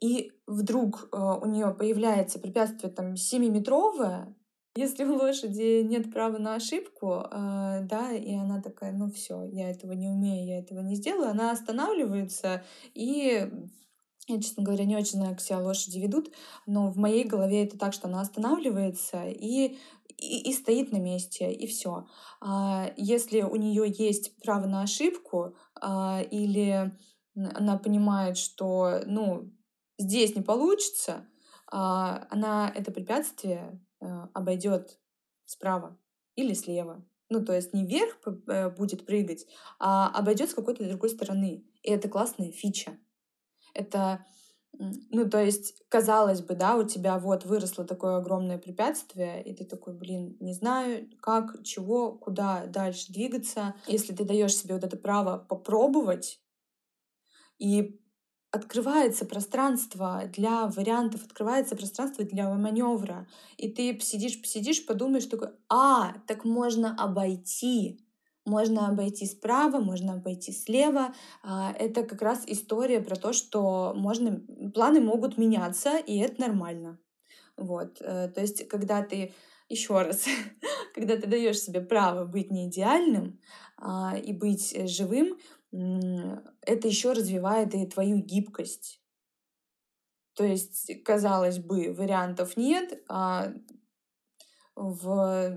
И 0.00 0.32
вдруг 0.46 1.08
э, 1.10 1.16
у 1.16 1.46
нее 1.46 1.74
появляется 1.74 2.38
препятствие 2.38 2.92
там 2.92 3.14
7-метровое, 3.14 4.34
если 4.76 5.04
у 5.04 5.14
лошади 5.16 5.82
нет 5.82 6.12
права 6.12 6.36
на 6.36 6.56
ошибку, 6.56 7.14
э, 7.14 7.80
да, 7.82 8.12
и 8.12 8.34
она 8.34 8.60
такая, 8.60 8.92
ну 8.92 9.10
все, 9.10 9.42
я 9.44 9.70
этого 9.70 9.92
не 9.92 10.08
умею, 10.08 10.46
я 10.46 10.58
этого 10.58 10.80
не 10.80 10.96
сделаю, 10.96 11.30
она 11.30 11.50
останавливается 11.50 12.62
и 12.92 13.50
я, 14.28 14.40
честно 14.40 14.64
говоря, 14.64 14.84
не 14.84 14.96
очень 14.96 15.18
знаю, 15.18 15.30
как 15.30 15.40
себя 15.40 15.60
лошади 15.60 15.98
ведут, 15.98 16.32
но 16.66 16.90
в 16.90 16.96
моей 16.96 17.24
голове 17.24 17.64
это 17.64 17.78
так, 17.78 17.92
что 17.92 18.08
она 18.08 18.20
останавливается 18.20 19.28
и, 19.28 19.78
и, 20.18 20.50
и 20.50 20.52
стоит 20.52 20.90
на 20.90 20.96
месте, 20.96 21.52
и 21.52 21.66
все. 21.68 22.06
А 22.40 22.90
если 22.96 23.42
у 23.42 23.54
нее 23.54 23.84
есть 23.86 24.36
право 24.42 24.66
на 24.66 24.82
ошибку, 24.82 25.54
или 25.80 26.92
она 27.36 27.78
понимает, 27.78 28.38
что 28.38 29.02
ну, 29.06 29.52
здесь 29.98 30.34
не 30.34 30.42
получится, 30.42 31.26
а, 31.70 32.26
она 32.30 32.72
это 32.74 32.92
препятствие 32.92 33.80
а, 34.00 34.30
обойдет 34.34 34.98
справа 35.44 35.98
или 36.34 36.54
слева. 36.54 37.04
Ну, 37.28 37.44
то 37.44 37.52
есть 37.52 37.74
не 37.74 37.84
вверх 37.84 38.16
э, 38.46 38.70
будет 38.70 39.04
прыгать, 39.04 39.46
а 39.80 40.08
обойдет 40.10 40.50
с 40.50 40.54
какой-то 40.54 40.88
другой 40.88 41.10
стороны. 41.10 41.66
И 41.82 41.90
это 41.90 42.08
классная 42.08 42.52
фича. 42.52 42.96
Это, 43.74 44.24
ну, 44.78 45.28
то 45.28 45.42
есть, 45.42 45.82
казалось 45.88 46.40
бы, 46.42 46.54
да, 46.54 46.76
у 46.76 46.84
тебя 46.84 47.18
вот 47.18 47.44
выросло 47.44 47.84
такое 47.84 48.16
огромное 48.16 48.58
препятствие, 48.58 49.42
и 49.42 49.54
ты 49.54 49.64
такой, 49.64 49.94
блин, 49.94 50.36
не 50.40 50.52
знаю, 50.52 51.08
как, 51.20 51.62
чего, 51.62 52.12
куда 52.12 52.66
дальше 52.66 53.12
двигаться. 53.12 53.74
Если 53.86 54.14
ты 54.14 54.24
даешь 54.24 54.54
себе 54.54 54.74
вот 54.74 54.84
это 54.84 54.96
право 54.96 55.38
попробовать, 55.38 56.40
и 57.58 58.00
открывается 58.50 59.26
пространство 59.26 60.22
для 60.32 60.66
вариантов, 60.66 61.24
открывается 61.24 61.76
пространство 61.76 62.24
для 62.24 62.52
маневра. 62.54 63.26
И 63.56 63.70
ты 63.70 63.98
сидишь, 64.00 64.40
посидишь, 64.40 64.86
подумаешь 64.86 65.26
такой, 65.26 65.48
а, 65.68 66.14
так 66.26 66.44
можно 66.44 66.94
обойти. 66.96 68.05
Можно 68.46 68.88
обойти 68.88 69.26
справа, 69.26 69.80
можно 69.80 70.14
обойти 70.14 70.52
слева. 70.52 71.12
А, 71.42 71.72
это 71.72 72.04
как 72.04 72.22
раз 72.22 72.44
история 72.46 73.00
про 73.00 73.16
то, 73.16 73.32
что 73.32 73.92
можно, 73.94 74.40
планы 74.72 75.00
могут 75.00 75.36
меняться, 75.36 75.98
и 75.98 76.16
это 76.18 76.40
нормально. 76.40 76.98
Вот. 77.56 78.00
Э, 78.00 78.28
то 78.28 78.40
есть, 78.40 78.68
когда 78.68 79.02
ты 79.02 79.34
еще 79.68 80.00
раз, 80.00 80.26
когда 80.94 81.16
ты 81.16 81.26
даешь 81.26 81.58
себе 81.58 81.80
право 81.80 82.24
быть 82.24 82.52
не 82.52 82.68
идеальным 82.68 83.40
а, 83.76 84.16
и 84.16 84.32
быть 84.32 84.72
э, 84.74 84.86
живым, 84.86 85.38
это 86.62 86.88
еще 86.88 87.12
развивает 87.12 87.74
и 87.74 87.86
твою 87.86 88.18
гибкость. 88.18 89.02
То 90.34 90.44
есть, 90.44 91.02
казалось 91.02 91.58
бы, 91.58 91.92
вариантов 91.92 92.56
нет, 92.56 93.02
а 93.08 93.52
в 94.76 95.56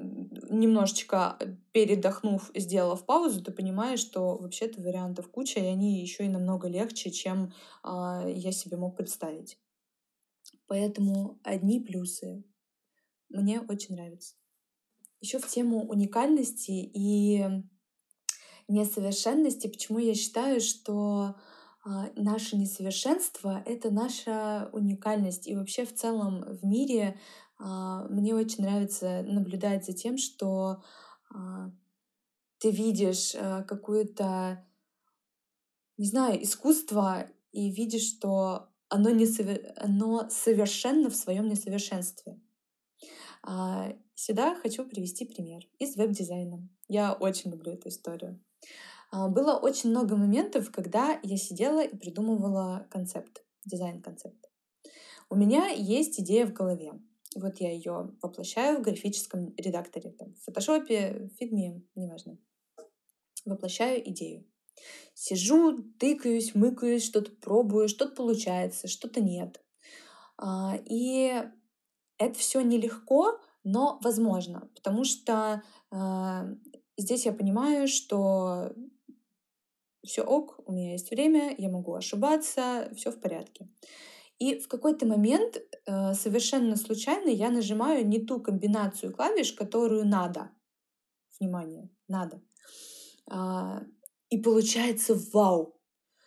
немножечко 0.49 1.37
передохнув, 1.73 2.51
сделав 2.55 3.05
паузу, 3.05 3.43
ты 3.43 3.51
понимаешь, 3.51 3.99
что 3.99 4.37
вообще-то 4.37 4.81
вариантов 4.81 5.29
куча, 5.29 5.59
и 5.59 5.65
они 5.65 6.01
еще 6.01 6.25
и 6.25 6.29
намного 6.29 6.69
легче, 6.69 7.11
чем 7.11 7.53
а, 7.83 8.25
я 8.27 8.53
себе 8.53 8.77
мог 8.77 8.95
представить. 8.95 9.59
Поэтому 10.67 11.39
одни 11.43 11.81
плюсы. 11.81 12.45
Мне 13.27 13.59
очень 13.59 13.95
нравится. 13.95 14.35
Еще 15.19 15.37
в 15.37 15.47
тему 15.47 15.85
уникальности 15.87 16.71
и 16.71 17.45
несовершенности, 18.69 19.67
почему 19.67 19.99
я 19.99 20.15
считаю, 20.15 20.61
что 20.61 21.35
а, 21.83 22.09
наше 22.15 22.55
несовершенство— 22.55 23.61
это 23.65 23.91
наша 23.91 24.69
уникальность. 24.71 25.47
И 25.47 25.55
вообще 25.55 25.85
в 25.85 25.93
целом 25.93 26.43
в 26.45 26.63
мире 26.65 27.19
мне 27.59 28.33
очень 28.33 28.63
нравится 28.63 29.21
наблюдать 29.23 29.85
за 29.85 29.93
тем, 29.93 30.17
что 30.17 30.81
а, 31.29 31.71
ты 32.57 32.71
видишь 32.71 33.35
какое-то, 33.67 34.65
не 35.97 36.07
знаю, 36.07 36.41
искусство 36.41 37.27
и 37.51 37.69
видишь, 37.69 38.07
что 38.07 38.69
оно, 38.87 39.09
не 39.09 39.25
совер... 39.25 39.73
оно 39.75 40.29
совершенно 40.29 41.09
в 41.09 41.15
своем 41.15 41.47
несовершенстве. 41.47 42.39
Сюда 44.15 44.55
хочу 44.55 44.85
привести 44.85 45.25
пример 45.25 45.61
из 45.79 45.95
веб-дизайна. 45.95 46.67
Я 46.87 47.13
очень 47.13 47.51
люблю 47.51 47.71
эту 47.73 47.89
историю. 47.89 48.43
Было 49.11 49.57
очень 49.57 49.91
много 49.91 50.15
моментов, 50.17 50.71
когда 50.71 51.19
я 51.23 51.37
сидела 51.37 51.83
и 51.83 51.95
придумывала 51.95 52.87
концепт, 52.91 53.43
дизайн-концепт. 53.65 54.49
У 55.29 55.35
меня 55.35 55.67
есть 55.67 56.19
идея 56.19 56.45
в 56.45 56.53
голове. 56.53 56.93
Вот 57.35 57.57
я 57.61 57.71
ее 57.71 58.15
воплощаю 58.21 58.79
в 58.79 58.81
графическом 58.81 59.53
редакторе, 59.55 60.11
там, 60.11 60.33
в 60.33 60.43
фотошопе, 60.43 61.29
в 61.31 61.37
фигме, 61.37 61.83
неважно. 61.95 62.37
Воплощаю 63.45 64.07
идею. 64.09 64.45
Сижу, 65.13 65.77
тыкаюсь, 65.99 66.55
мыкаюсь, 66.55 67.03
что-то 67.03 67.31
пробую, 67.31 67.87
что-то 67.87 68.15
получается, 68.15 68.87
что-то 68.87 69.21
нет. 69.21 69.63
И 70.85 71.43
это 72.17 72.39
все 72.39 72.61
нелегко, 72.61 73.39
но 73.63 73.99
возможно, 74.01 74.69
потому 74.73 75.03
что 75.03 75.61
здесь 76.97 77.25
я 77.25 77.33
понимаю, 77.33 77.87
что 77.87 78.73
все 80.05 80.23
ок, 80.23 80.61
у 80.65 80.71
меня 80.71 80.93
есть 80.93 81.11
время, 81.11 81.53
я 81.57 81.69
могу 81.69 81.93
ошибаться, 81.93 82.89
все 82.95 83.11
в 83.11 83.19
порядке. 83.19 83.67
И 84.39 84.57
в 84.57 84.67
какой-то 84.69 85.05
момент 85.05 85.57
э, 85.57 86.13
совершенно 86.13 86.77
случайно 86.77 87.29
я 87.29 87.49
нажимаю 87.49 88.07
не 88.07 88.19
ту 88.19 88.39
комбинацию 88.39 89.13
клавиш, 89.13 89.51
которую 89.51 90.07
надо. 90.07 90.49
Внимание, 91.39 91.89
надо. 92.07 92.41
А, 93.29 93.83
и 94.29 94.37
получается 94.37 95.15
вау. 95.33 95.79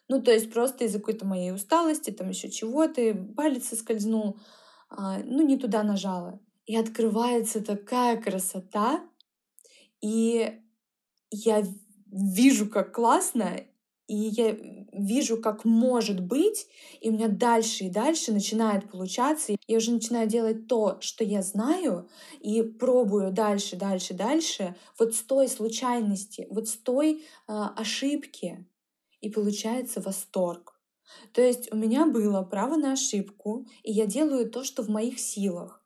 Ну, 0.08 0.22
то 0.22 0.30
есть 0.30 0.52
просто 0.52 0.84
из-за 0.84 0.98
какой-то 0.98 1.24
моей 1.26 1.52
усталости, 1.52 2.10
там 2.10 2.28
еще 2.28 2.50
чего-то, 2.50 3.14
палец 3.34 3.68
соскользнул, 3.68 4.38
а, 4.90 5.18
ну, 5.24 5.42
не 5.46 5.56
туда 5.56 5.82
нажала. 5.82 6.38
И 6.66 6.76
открывается 6.76 7.64
такая 7.64 8.20
красота, 8.20 9.02
и 10.02 10.60
я 11.30 11.64
вижу, 12.06 12.68
как 12.68 12.94
классно, 12.94 13.64
и 14.12 14.28
я 14.28 14.54
вижу, 14.92 15.40
как 15.40 15.64
может 15.64 16.20
быть, 16.20 16.66
и 17.00 17.08
у 17.08 17.12
меня 17.12 17.28
дальше 17.28 17.84
и 17.84 17.90
дальше 17.90 18.30
начинает 18.30 18.90
получаться. 18.90 19.56
Я 19.66 19.76
уже 19.78 19.90
начинаю 19.90 20.28
делать 20.28 20.66
то, 20.66 20.98
что 21.00 21.24
я 21.24 21.40
знаю, 21.40 22.10
и 22.38 22.60
пробую 22.60 23.32
дальше, 23.32 23.76
дальше, 23.76 24.12
дальше, 24.12 24.76
вот 24.98 25.14
с 25.14 25.22
той 25.22 25.48
случайности, 25.48 26.46
вот 26.50 26.68
с 26.68 26.76
той 26.76 27.22
э, 27.22 27.22
ошибки, 27.46 28.66
и 29.22 29.30
получается 29.30 30.02
восторг. 30.02 30.78
То 31.32 31.40
есть 31.40 31.72
у 31.72 31.76
меня 31.76 32.04
было 32.04 32.42
право 32.42 32.76
на 32.76 32.92
ошибку, 32.92 33.66
и 33.82 33.92
я 33.92 34.04
делаю 34.04 34.50
то, 34.50 34.62
что 34.62 34.82
в 34.82 34.90
моих 34.90 35.18
силах. 35.18 35.82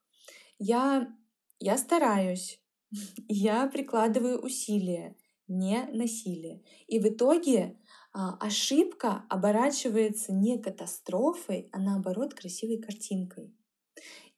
Я, 0.59 1.15
я 1.61 1.79
стараюсь, 1.79 2.61
я 3.29 3.69
прикладываю 3.69 4.41
усилия, 4.41 5.15
не 5.49 5.89
насилие. 5.93 6.63
И 6.87 6.99
в 6.99 7.07
итоге 7.07 7.79
ошибка 8.17 9.25
оборачивается 9.29 10.33
не 10.33 10.59
катастрофой, 10.59 11.69
а 11.73 11.79
наоборот 11.79 12.35
красивой 12.35 12.79
картинкой. 12.79 13.55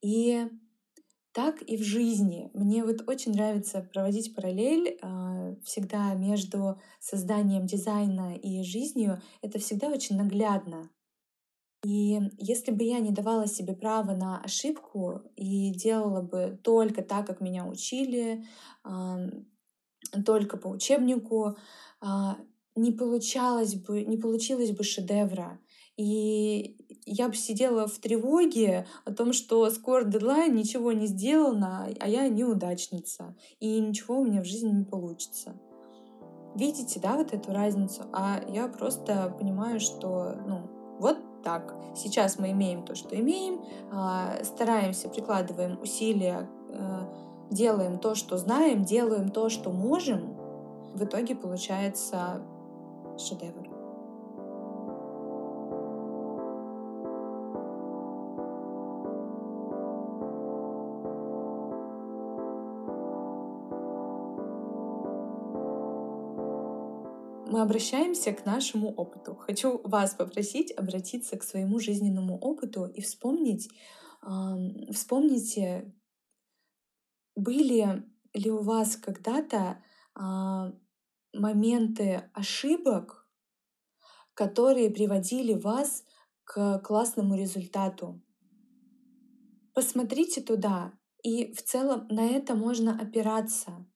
И 0.00 0.48
так 1.32 1.62
и 1.62 1.76
в 1.76 1.82
жизни. 1.82 2.50
Мне 2.54 2.84
вот 2.84 3.08
очень 3.08 3.32
нравится 3.32 3.88
проводить 3.92 4.34
параллель 4.34 4.98
э, 5.00 5.56
всегда 5.64 6.12
между 6.14 6.80
созданием 6.98 7.66
дизайна 7.66 8.34
и 8.34 8.62
жизнью. 8.64 9.22
Это 9.40 9.60
всегда 9.60 9.88
очень 9.88 10.16
наглядно. 10.16 10.90
И 11.84 12.18
если 12.38 12.72
бы 12.72 12.82
я 12.82 12.98
не 12.98 13.12
давала 13.12 13.46
себе 13.46 13.74
право 13.74 14.16
на 14.16 14.40
ошибку 14.40 15.22
и 15.36 15.70
делала 15.70 16.22
бы 16.22 16.58
только 16.64 17.02
так, 17.02 17.28
как 17.28 17.40
меня 17.40 17.66
учили, 17.66 18.44
только 20.26 20.56
по 20.56 20.66
учебнику, 20.66 21.56
э, 22.02 22.06
не 22.78 22.92
получалось 22.92 23.74
бы, 23.74 24.04
не 24.04 24.16
получилось 24.16 24.70
бы 24.70 24.84
шедевра. 24.84 25.58
И 25.96 26.76
я 27.06 27.28
бы 27.28 27.34
сидела 27.34 27.88
в 27.88 27.98
тревоге 27.98 28.86
о 29.04 29.12
том, 29.12 29.32
что 29.32 29.68
скоро 29.70 30.04
дедлайн, 30.04 30.54
ничего 30.54 30.92
не 30.92 31.06
сделано, 31.06 31.88
а 31.98 32.08
я 32.08 32.28
неудачница, 32.28 33.34
и 33.58 33.80
ничего 33.80 34.20
у 34.20 34.24
меня 34.24 34.40
в 34.40 34.46
жизни 34.46 34.70
не 34.70 34.84
получится. 34.84 35.56
Видите, 36.54 37.00
да, 37.00 37.16
вот 37.16 37.32
эту 37.32 37.52
разницу? 37.52 38.02
А 38.12 38.40
я 38.48 38.68
просто 38.68 39.34
понимаю, 39.38 39.80
что, 39.80 40.34
ну, 40.46 40.70
вот 40.98 41.18
так. 41.42 41.74
Сейчас 41.96 42.38
мы 42.38 42.52
имеем 42.52 42.84
то, 42.84 42.94
что 42.94 43.18
имеем, 43.18 43.64
а, 43.90 44.42
стараемся, 44.44 45.08
прикладываем 45.08 45.80
усилия, 45.80 46.48
э, 46.70 47.00
делаем 47.50 47.98
то, 47.98 48.14
что 48.14 48.36
знаем, 48.36 48.84
делаем 48.84 49.30
то, 49.30 49.48
что 49.48 49.70
можем. 49.70 50.36
В 50.94 51.04
итоге 51.04 51.34
получается 51.34 52.42
шедевр. 53.18 53.78
мы 67.58 67.62
обращаемся 67.62 68.32
к 68.32 68.46
нашему 68.46 68.92
опыту. 68.94 69.34
Хочу 69.34 69.80
вас 69.82 70.14
попросить 70.14 70.70
обратиться 70.70 71.36
к 71.36 71.42
своему 71.42 71.80
жизненному 71.80 72.38
опыту 72.38 72.86
и 72.86 73.00
вспомнить, 73.00 73.68
э, 74.22 74.92
вспомните, 74.92 75.92
были 77.34 78.04
ли 78.34 78.50
у 78.50 78.62
вас 78.62 78.96
когда-то 78.96 79.82
э, 80.14 80.72
моменты 81.32 82.30
ошибок, 82.34 83.26
которые 84.34 84.90
приводили 84.90 85.54
вас 85.54 86.04
к 86.44 86.78
классному 86.80 87.36
результату. 87.36 88.22
Посмотрите 89.74 90.40
туда, 90.40 90.92
и 91.22 91.52
в 91.52 91.62
целом 91.62 92.06
на 92.08 92.26
это 92.26 92.54
можно 92.54 92.98
опираться. 93.00 93.86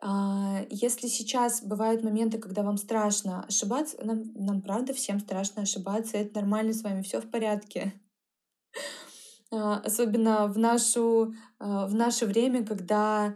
А, 0.00 0.64
если 0.70 1.08
сейчас 1.08 1.62
бывают 1.62 2.04
моменты, 2.04 2.38
когда 2.38 2.62
вам 2.62 2.76
страшно 2.76 3.44
ошибаться, 3.44 3.96
нам, 4.04 4.32
нам 4.34 4.62
правда 4.62 4.94
всем 4.94 5.18
страшно 5.18 5.62
ошибаться, 5.62 6.16
это 6.16 6.40
нормально 6.40 6.72
с 6.72 6.82
вами, 6.82 7.02
все 7.02 7.20
в 7.20 7.30
порядке. 7.30 8.00
А, 9.50 9.78
особенно 9.78 10.46
в, 10.46 10.58
нашу, 10.58 11.34
а, 11.58 11.86
в 11.86 11.94
наше 11.94 12.26
время, 12.26 12.64
когда 12.64 13.34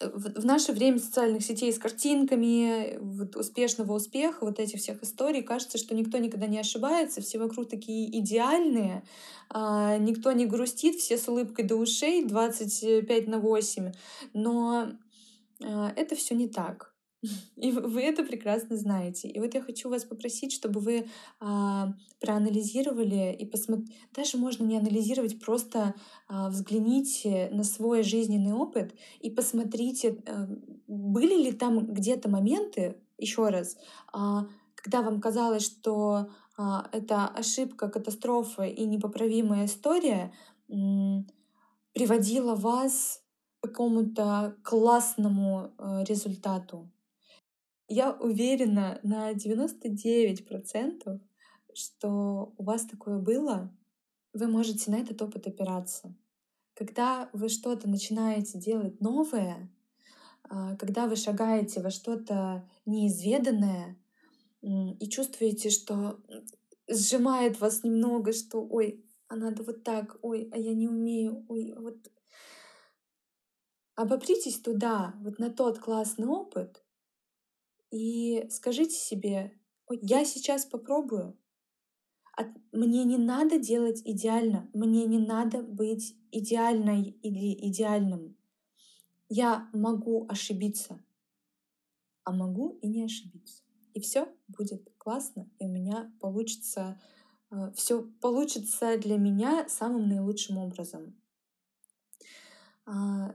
в 0.00 0.44
наше 0.44 0.72
время 0.72 0.98
социальных 0.98 1.42
сетей 1.42 1.72
с 1.72 1.78
картинками, 1.78 2.98
вот 3.00 3.36
успешного 3.36 3.94
успеха, 3.94 4.44
вот 4.44 4.60
этих 4.60 4.78
всех 4.78 5.02
историй, 5.02 5.42
кажется, 5.42 5.76
что 5.76 5.94
никто 5.94 6.18
никогда 6.18 6.46
не 6.46 6.58
ошибается, 6.58 7.20
все 7.20 7.38
вокруг 7.38 7.68
такие 7.68 8.16
идеальные, 8.20 9.02
а, 9.50 9.96
никто 9.98 10.30
не 10.32 10.46
грустит, 10.46 10.96
все 10.96 11.18
с 11.18 11.26
улыбкой 11.28 11.64
до 11.64 11.76
ушей, 11.76 12.24
25 12.24 13.26
на 13.26 13.38
8, 13.38 13.92
но 14.34 14.92
а, 15.64 15.92
это 15.96 16.14
все 16.14 16.34
не 16.34 16.48
так. 16.48 16.94
И 17.56 17.72
вы 17.72 18.02
это 18.02 18.22
прекрасно 18.22 18.76
знаете. 18.76 19.28
И 19.28 19.40
вот 19.40 19.54
я 19.54 19.60
хочу 19.60 19.88
вас 19.88 20.04
попросить, 20.04 20.52
чтобы 20.52 20.80
вы 20.80 21.08
а, 21.40 21.92
проанализировали 22.20 23.34
и 23.34 23.44
посмотрели. 23.44 23.92
Даже 24.14 24.38
можно 24.38 24.64
не 24.64 24.78
анализировать, 24.78 25.40
просто 25.40 25.94
а, 26.28 26.48
взгляните 26.48 27.48
на 27.52 27.64
свой 27.64 28.02
жизненный 28.02 28.52
опыт 28.52 28.94
и 29.20 29.30
посмотрите, 29.30 30.22
а, 30.26 30.48
были 30.86 31.34
ли 31.34 31.52
там 31.52 31.92
где-то 31.92 32.28
моменты, 32.28 32.96
еще 33.18 33.48
раз, 33.48 33.76
а, 34.12 34.46
когда 34.76 35.02
вам 35.02 35.20
казалось, 35.20 35.64
что 35.64 36.28
а, 36.56 36.88
это 36.92 37.26
ошибка, 37.26 37.88
катастрофа 37.88 38.62
и 38.62 38.84
непоправимая 38.84 39.66
история. 39.66 40.32
приводила 41.94 42.54
вас 42.54 43.22
к 43.60 43.68
какому-то 43.68 44.56
классному 44.62 45.72
э, 45.78 46.04
результату. 46.04 46.88
Я 47.88 48.12
уверена 48.12 49.00
на 49.02 49.32
99%, 49.32 51.20
что 51.72 52.54
у 52.58 52.62
вас 52.62 52.84
такое 52.84 53.18
было, 53.18 53.74
вы 54.34 54.46
можете 54.46 54.90
на 54.90 54.96
этот 54.96 55.22
опыт 55.22 55.46
опираться. 55.46 56.14
Когда 56.74 57.30
вы 57.32 57.48
что-то 57.48 57.88
начинаете 57.88 58.58
делать 58.58 59.00
новое, 59.00 59.72
а, 60.42 60.76
когда 60.76 61.06
вы 61.06 61.16
шагаете 61.16 61.80
во 61.80 61.90
что-то 61.90 62.68
неизведанное 62.84 63.96
и 64.60 65.08
чувствуете, 65.08 65.70
что 65.70 66.20
сжимает 66.88 67.58
вас 67.58 67.84
немного, 67.84 68.32
что 68.34 68.66
ой, 68.66 69.02
а 69.28 69.36
надо 69.36 69.62
вот 69.62 69.82
так, 69.82 70.18
ой, 70.20 70.50
а 70.52 70.58
я 70.58 70.74
не 70.74 70.88
умею, 70.88 71.46
ой, 71.48 71.72
а 71.74 71.80
вот 71.80 71.96
обопритесь 73.94 74.60
туда, 74.60 75.14
вот 75.20 75.38
на 75.38 75.50
тот 75.50 75.78
классный 75.78 76.26
опыт, 76.26 76.82
и 77.90 78.46
скажите 78.50 78.94
себе, 78.94 79.58
я 79.90 80.24
сейчас 80.24 80.64
попробую. 80.64 81.38
Мне 82.72 83.04
не 83.04 83.18
надо 83.18 83.58
делать 83.58 84.02
идеально, 84.04 84.70
мне 84.72 85.06
не 85.06 85.18
надо 85.18 85.62
быть 85.62 86.16
идеальной 86.30 87.18
или 87.22 87.68
идеальным. 87.68 88.36
Я 89.28 89.68
могу 89.72 90.26
ошибиться, 90.28 91.02
а 92.24 92.32
могу 92.32 92.78
и 92.80 92.88
не 92.88 93.04
ошибиться. 93.04 93.62
И 93.94 94.00
все 94.00 94.32
будет 94.46 94.88
классно, 94.98 95.50
и 95.58 95.64
у 95.64 95.68
меня 95.68 96.12
получится, 96.20 97.00
э, 97.50 97.72
все 97.74 98.02
получится 98.20 98.96
для 98.98 99.18
меня 99.18 99.68
самым 99.68 100.08
наилучшим 100.08 100.58
образом. 100.58 101.16
А, 102.86 103.34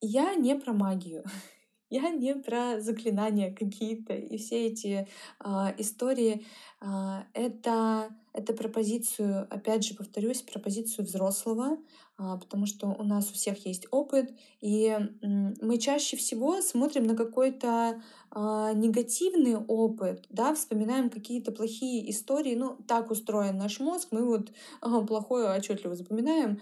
я 0.00 0.34
не 0.34 0.54
про 0.54 0.72
магию. 0.72 1.24
Я 1.90 2.10
не 2.10 2.34
про 2.34 2.80
заклинания 2.80 3.50
какие-то 3.54 4.12
и 4.14 4.36
все 4.36 4.66
эти 4.66 5.08
а, 5.40 5.74
истории. 5.78 6.44
А, 6.80 7.24
это, 7.32 8.10
это 8.34 8.52
про 8.52 8.68
позицию, 8.68 9.46
опять 9.50 9.84
же, 9.86 9.94
повторюсь, 9.94 10.42
про 10.42 10.58
позицию 10.60 11.06
взрослого, 11.06 11.78
а, 12.18 12.36
потому 12.36 12.66
что 12.66 12.88
у 12.88 13.02
нас 13.04 13.30
у 13.30 13.32
всех 13.32 13.64
есть 13.64 13.86
опыт, 13.90 14.30
и 14.60 14.88
м, 15.22 15.54
мы 15.62 15.78
чаще 15.78 16.18
всего 16.18 16.60
смотрим 16.60 17.06
на 17.06 17.16
какой-то 17.16 18.02
а, 18.30 18.74
негативный 18.74 19.56
опыт, 19.56 20.26
да, 20.28 20.54
вспоминаем 20.54 21.08
какие-то 21.08 21.52
плохие 21.52 22.10
истории. 22.10 22.54
Ну, 22.54 22.76
так 22.86 23.10
устроен 23.10 23.56
наш 23.56 23.80
мозг, 23.80 24.08
мы 24.10 24.26
вот 24.26 24.52
а, 24.82 25.00
плохое 25.06 25.48
отчетливо 25.56 25.94
запоминаем. 25.94 26.60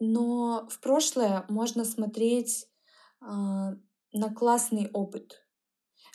Но 0.00 0.68
в 0.70 0.78
прошлое 0.80 1.44
можно 1.48 1.84
смотреть 1.84 2.66
на 4.12 4.32
классный 4.32 4.90
опыт, 4.92 5.44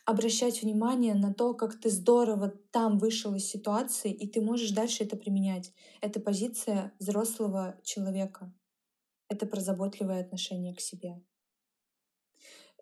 обращать 0.06 0.62
внимание 0.62 1.14
на 1.14 1.34
то, 1.34 1.54
как 1.54 1.80
ты 1.80 1.90
здорово 1.90 2.50
там 2.72 2.98
вышел 2.98 3.36
из 3.36 3.46
ситуации, 3.46 4.12
и 4.12 4.28
ты 4.28 4.42
можешь 4.42 4.72
дальше 4.72 5.04
это 5.04 5.16
применять. 5.16 5.72
Это 6.02 6.20
позиция 6.20 6.94
взрослого 7.00 7.80
человека. 7.84 8.54
Это 9.30 9.46
про 9.46 9.62
заботливое 9.62 10.22
отношение 10.22 10.76
к 10.76 10.82
себе. 10.82 11.22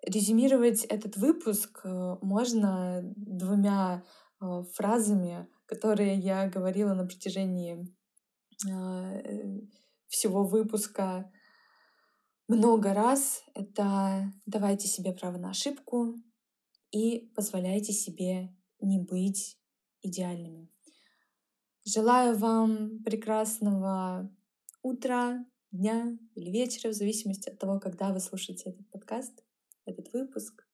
Резюмировать 0.02 0.84
этот 0.86 1.16
выпуск 1.16 1.82
э, 1.84 2.18
можно 2.22 3.02
двумя 3.04 4.04
э, 4.42 4.64
фразами, 4.74 5.48
которые 5.68 6.16
я 6.16 6.50
говорила 6.50 6.96
на 6.96 7.06
протяжении 7.06 7.88
э, 8.68 9.62
всего 10.08 10.44
выпуска 10.44 11.32
много 12.52 12.94
раз. 12.94 13.44
Это 13.54 14.34
давайте 14.46 14.88
себе 14.88 15.14
право 15.14 15.38
на 15.38 15.52
ошибку 15.52 16.16
и 16.92 17.32
позволяйте 17.34 17.94
себе 17.94 18.54
не 18.82 19.00
быть 19.00 19.58
идеальными. 20.02 20.70
Желаю 21.86 22.38
вам 22.38 23.02
прекрасного 23.04 24.30
утра, 24.82 25.46
дня 25.72 26.18
или 26.36 26.52
вечера, 26.52 26.90
в 26.90 26.94
зависимости 26.94 27.50
от 27.50 27.58
того, 27.58 27.80
когда 27.80 28.12
вы 28.12 28.20
слушаете 28.20 28.72
этот 28.72 28.90
подкаст, 28.92 29.44
этот 29.86 30.12
выпуск. 30.12 30.68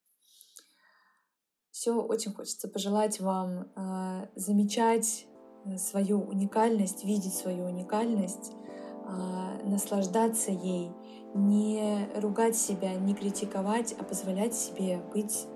Все 1.70 1.92
очень 1.92 2.32
хочется 2.32 2.68
пожелать 2.68 3.20
вам 3.20 3.70
э, 3.76 4.28
замечать 4.34 5.28
свою 5.76 6.22
уникальность, 6.22 7.04
видеть 7.04 7.34
свою 7.34 7.66
уникальность, 7.66 8.50
э, 8.50 9.62
наслаждаться 9.64 10.50
ей, 10.50 10.90
не 11.34 12.08
ругать 12.16 12.56
себя, 12.56 12.94
не 12.94 13.14
критиковать, 13.14 13.94
а 13.98 14.04
позволять 14.04 14.54
себе 14.54 15.00
быть 15.12 15.46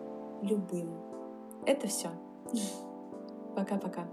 любым. 0.43 0.91
Это 1.67 1.87
все. 1.87 2.11
Пока-пока. 3.55 4.05